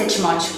[0.00, 0.54] você, Timóteo?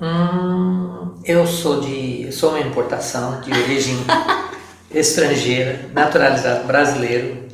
[0.00, 2.22] Hum, eu sou de.
[2.22, 3.96] Eu sou uma importação de origem
[4.90, 7.48] estrangeira, naturalizado brasileiro,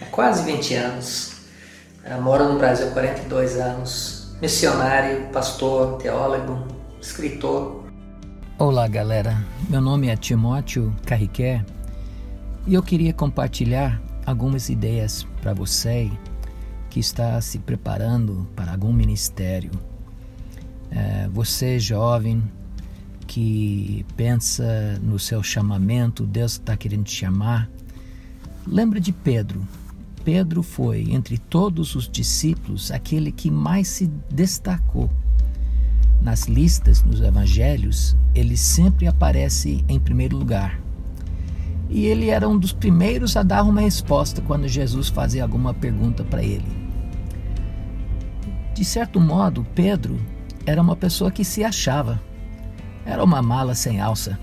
[0.00, 1.32] há quase 20 anos.
[2.04, 4.36] Eu moro no Brasil há 42 anos.
[4.40, 6.66] Missionário, pastor, teólogo,
[7.00, 7.84] escritor.
[8.58, 9.36] Olá, galera.
[9.68, 11.64] Meu nome é Timóteo Carriquer
[12.66, 16.10] e eu queria compartilhar algumas ideias para você
[16.90, 19.70] que está se preparando para algum ministério.
[20.94, 22.42] É, você, jovem,
[23.26, 27.68] que pensa no seu chamamento, Deus está querendo te chamar.
[28.66, 29.66] Lembra de Pedro.
[30.22, 35.10] Pedro foi, entre todos os discípulos, aquele que mais se destacou.
[36.20, 40.78] Nas listas, nos evangelhos, ele sempre aparece em primeiro lugar.
[41.88, 46.22] E ele era um dos primeiros a dar uma resposta quando Jesus fazia alguma pergunta
[46.22, 46.82] para ele.
[48.74, 50.18] De certo modo, Pedro
[50.66, 52.20] era uma pessoa que se achava.
[53.04, 54.38] Era uma mala sem alça.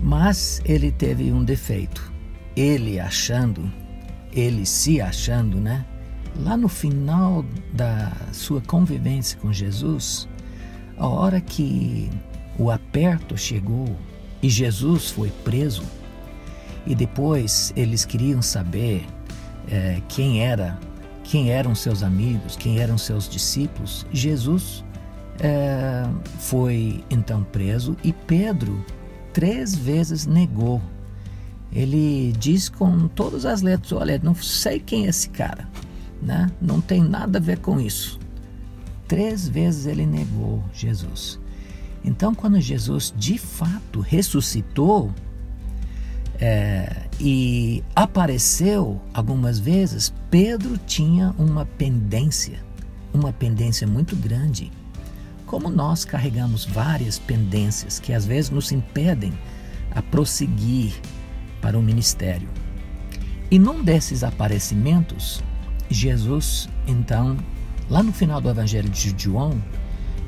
[0.00, 2.12] Mas ele teve um defeito.
[2.54, 3.70] Ele achando,
[4.32, 5.84] ele se achando, né?
[6.38, 10.28] Lá no final da sua convivência com Jesus,
[10.96, 12.10] a hora que
[12.58, 13.96] o aperto chegou
[14.42, 15.82] e Jesus foi preso,
[16.86, 19.04] e depois eles queriam saber
[19.68, 20.78] é, quem era
[21.26, 24.84] quem eram seus amigos, quem eram seus discípulos, Jesus
[25.40, 26.04] é,
[26.38, 28.84] foi então preso e Pedro
[29.32, 30.80] três vezes negou.
[31.72, 35.68] Ele diz com todas as letras: Olha, não sei quem é esse cara,
[36.22, 36.50] né?
[36.60, 38.20] não tem nada a ver com isso.
[39.08, 41.40] Três vezes ele negou Jesus.
[42.04, 45.12] Então, quando Jesus de fato ressuscitou,
[46.40, 52.62] é, e apareceu algumas vezes, Pedro tinha uma pendência,
[53.12, 54.70] uma pendência muito grande.
[55.46, 59.32] Como nós carregamos várias pendências que às vezes nos impedem
[59.94, 61.00] a prosseguir
[61.60, 62.48] para o ministério.
[63.50, 65.42] E num desses aparecimentos,
[65.88, 67.36] Jesus, então,
[67.88, 69.62] lá no final do Evangelho de João,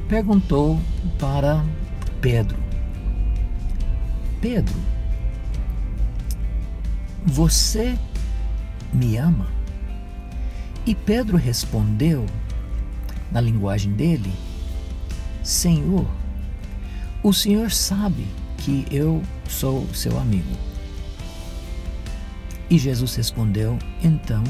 [0.09, 0.81] perguntou
[1.19, 1.63] para
[2.21, 2.57] Pedro:
[4.41, 4.75] Pedro,
[7.29, 7.99] você
[8.93, 9.47] me ama?
[10.87, 12.27] E Pedro respondeu,
[13.31, 14.33] na linguagem dele:
[15.43, 16.07] Senhor,
[17.23, 18.27] o Senhor sabe
[18.59, 20.57] que eu sou seu amigo.
[22.71, 24.43] E Jesus respondeu: Então,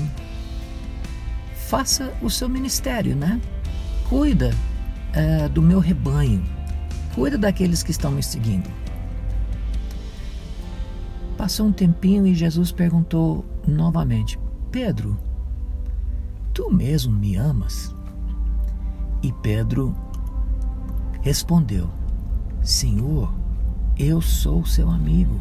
[1.68, 3.40] faça o seu ministério, né?
[4.08, 4.54] Cuida
[5.12, 6.42] é, do meu rebanho,
[7.14, 8.68] cuida daqueles que estão me seguindo.
[11.38, 14.36] Passou um tempinho e Jesus perguntou novamente:
[14.72, 15.16] Pedro,
[16.52, 17.94] tu mesmo me amas?
[19.22, 19.94] E Pedro
[21.22, 21.88] respondeu:
[22.60, 23.32] Senhor,
[23.96, 25.40] eu sou seu amigo.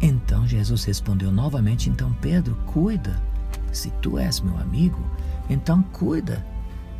[0.00, 3.20] Então Jesus respondeu novamente: Então, Pedro, cuida.
[3.72, 5.00] Se tu és meu amigo,
[5.48, 6.44] então cuida,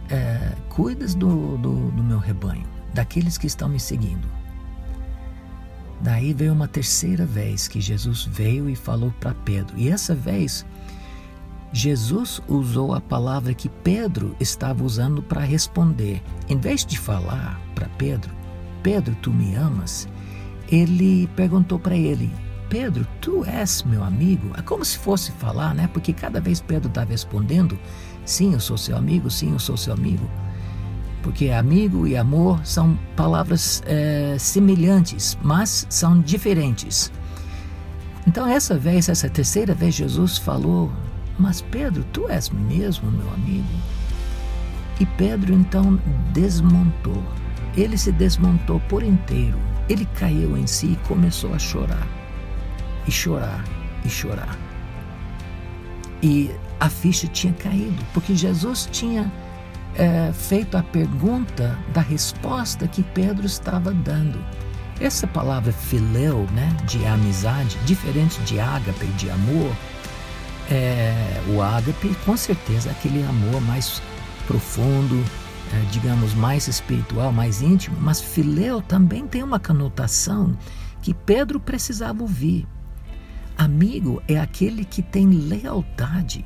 [0.08, 4.39] é, cuidas do, do, do meu rebanho, daqueles que estão me seguindo.
[6.00, 9.76] Daí veio uma terceira vez que Jesus veio e falou para Pedro.
[9.76, 10.64] E essa vez,
[11.72, 16.22] Jesus usou a palavra que Pedro estava usando para responder.
[16.48, 18.30] Em vez de falar para Pedro,
[18.82, 20.08] Pedro, tu me amas?
[20.68, 22.32] Ele perguntou para ele,
[22.70, 24.52] Pedro, tu és meu amigo?
[24.56, 25.88] É como se fosse falar, né?
[25.92, 27.78] Porque cada vez Pedro estava respondendo,
[28.24, 30.28] sim, eu sou seu amigo, sim, eu sou seu amigo
[31.22, 37.12] porque amigo e amor são palavras é, semelhantes, mas são diferentes.
[38.26, 40.92] Então, essa vez, essa terceira vez, Jesus falou:
[41.38, 43.68] Mas Pedro, tu és mesmo meu amigo?
[45.00, 45.98] E Pedro então
[46.32, 47.22] desmontou.
[47.76, 49.58] Ele se desmontou por inteiro.
[49.88, 52.06] Ele caiu em si e começou a chorar.
[53.06, 53.64] E chorar,
[54.04, 54.58] e chorar.
[56.22, 59.32] E a ficha tinha caído, porque Jesus tinha
[59.94, 64.42] é, feito a pergunta da resposta que Pedro estava dando.
[65.00, 69.74] Essa palavra fileu, né, de amizade, diferente de ágape, de amor,
[70.70, 74.00] é, o ágape com certeza é aquele amor mais
[74.46, 75.24] profundo,
[75.72, 80.56] é, digamos, mais espiritual, mais íntimo, mas fileu também tem uma conotação
[81.02, 82.66] que Pedro precisava ouvir.
[83.58, 86.44] Amigo é aquele que tem lealdade,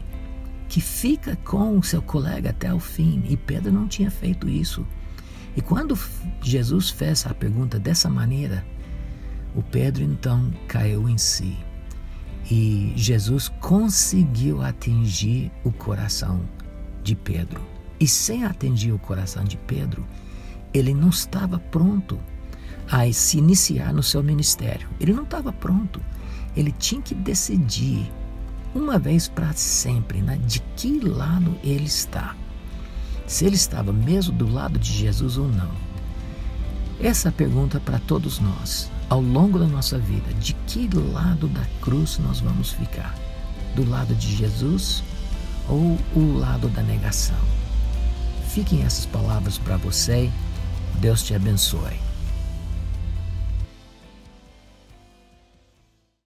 [0.75, 3.23] que fica com o seu colega até o fim.
[3.29, 4.85] E Pedro não tinha feito isso.
[5.57, 5.97] E quando
[6.43, 8.67] Jesus fez a pergunta dessa maneira,
[9.55, 11.57] o Pedro então caiu em si.
[12.51, 16.41] E Jesus conseguiu atingir o coração
[17.05, 17.61] de Pedro.
[18.01, 20.05] E sem atingir o coração de Pedro,
[20.75, 22.19] ele não estava pronto
[22.91, 24.89] a se iniciar no seu ministério.
[24.99, 26.01] Ele não estava pronto.
[26.57, 28.11] Ele tinha que decidir,
[28.75, 32.35] uma vez para sempre, né, de que lado ele está.
[33.27, 35.71] Se ele estava mesmo do lado de Jesus ou não.
[37.01, 42.19] Essa pergunta para todos nós, ao longo da nossa vida: de que lado da cruz
[42.19, 43.15] nós vamos ficar?
[43.75, 45.03] Do lado de Jesus
[45.69, 47.37] ou o lado da negação?
[48.49, 50.31] Fiquem essas palavras para você.
[51.01, 52.14] Deus te abençoe.